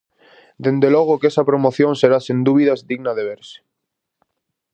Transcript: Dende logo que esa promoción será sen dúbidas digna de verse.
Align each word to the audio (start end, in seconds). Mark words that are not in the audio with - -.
Dende 0.65 0.89
logo 0.95 1.19
que 1.19 1.29
esa 1.31 1.47
promoción 1.49 1.91
será 2.01 2.17
sen 2.27 2.37
dúbidas 2.47 2.79
digna 2.91 3.11
de 3.17 3.23
verse. 3.31 3.57